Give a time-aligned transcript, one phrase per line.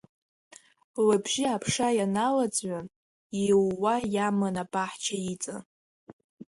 [1.05, 2.85] Лыбжьы аԥша иаланаӡҩан,
[3.45, 5.63] иууа иаман абаҳча иҵан.